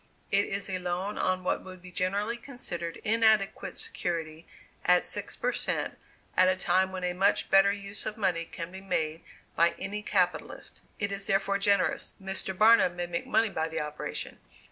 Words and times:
It 0.31 0.45
is 0.45 0.67
a 0.67 0.79
loan 0.79 1.19
on 1.19 1.43
what 1.43 1.63
would 1.63 1.79
be 1.83 1.91
generally 1.91 2.35
considered 2.35 2.97
inadequate 3.03 3.77
security, 3.77 4.47
at 4.83 5.05
six 5.05 5.35
per 5.35 5.53
cent, 5.53 5.95
at 6.35 6.47
a 6.49 6.55
time 6.55 6.91
when 6.91 7.03
a 7.03 7.13
much 7.13 7.51
better 7.51 7.71
use 7.71 8.07
of 8.07 8.17
money 8.17 8.45
can 8.45 8.71
be 8.71 8.81
made 8.81 9.21
by 9.55 9.75
any 9.77 10.01
capitalist. 10.01 10.81
It 10.97 11.11
is 11.11 11.27
therefore 11.27 11.59
generous. 11.59 12.15
Mr. 12.19 12.57
Barnum 12.57 12.95
may 12.95 13.05
make 13.05 13.27
money 13.27 13.49
by 13.49 13.67
the 13.67 13.81
operation. 13.81 14.39